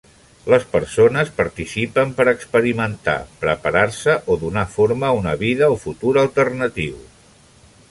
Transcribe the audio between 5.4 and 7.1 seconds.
vida o futur alternatiu.